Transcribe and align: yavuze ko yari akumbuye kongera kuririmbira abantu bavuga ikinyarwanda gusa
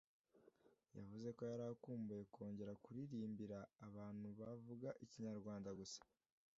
yavuze 0.97 1.27
ko 1.37 1.41
yari 1.51 1.63
akumbuye 1.73 2.23
kongera 2.33 2.73
kuririmbira 2.83 3.59
abantu 3.87 4.27
bavuga 4.39 4.87
ikinyarwanda 5.03 5.69
gusa 5.79 6.01